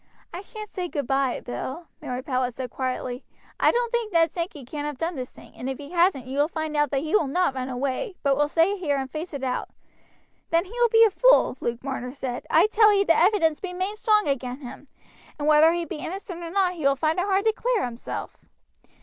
"I 0.33 0.41
shan't 0.41 0.67
say 0.67 0.87
goodby, 0.87 1.41
Bill," 1.41 1.85
Mary 2.01 2.23
Powlett 2.23 2.55
said 2.55 2.71
quietly. 2.71 3.23
"I 3.59 3.69
don't 3.71 3.91
think 3.91 4.11
Ned 4.11 4.31
Sankey 4.31 4.65
can 4.65 4.83
have 4.85 4.97
done 4.97 5.13
this 5.15 5.29
thing, 5.31 5.53
and 5.53 5.69
if 5.69 5.77
he 5.77 5.91
hasn't 5.91 6.25
you 6.25 6.39
will 6.39 6.47
find 6.47 6.73
that 6.73 6.91
he 6.91 7.15
will 7.15 7.27
not 7.27 7.53
run 7.53 7.69
away, 7.69 8.15
but 8.23 8.35
will 8.35 8.47
stay 8.47 8.77
here 8.79 8.97
and 8.97 9.11
face 9.11 9.31
it 9.31 9.43
out." 9.43 9.69
"Then 10.49 10.65
he 10.65 10.71
will 10.71 10.89
be 10.89 11.03
a 11.05 11.11
fool," 11.11 11.55
Luke 11.61 11.83
Marner 11.83 12.13
said. 12.15 12.47
"I 12.49 12.65
tell 12.65 12.91
ee 12.91 13.03
the 13.03 13.15
evidence 13.15 13.59
be 13.59 13.73
main 13.73 13.95
strong 13.95 14.27
agin 14.27 14.61
him, 14.61 14.87
and 15.37 15.47
whether 15.47 15.71
he 15.71 15.85
be 15.85 15.97
innocent 15.97 16.41
or 16.41 16.49
not 16.49 16.73
he 16.73 16.81
will 16.83 16.95
find 16.95 17.19
it 17.19 17.25
hard 17.27 17.45
to 17.45 17.53
clear 17.53 17.87
hisself. 17.87 18.37